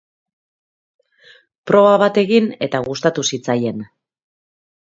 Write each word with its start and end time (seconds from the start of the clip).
Proba 1.71 1.93
bat 2.05 2.19
egin 2.23 2.49
eta 2.69 2.83
gustatu 2.89 3.27
zitzaien. 3.33 3.87